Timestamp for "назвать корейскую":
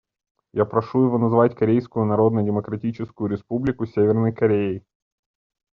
1.19-2.07